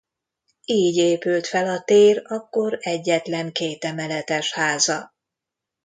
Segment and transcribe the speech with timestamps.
[0.65, 5.13] Így épült fel a tér akkor egyetlen kétemeletes háza.